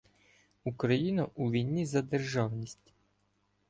[0.63, 2.93] Україна у війні за державність.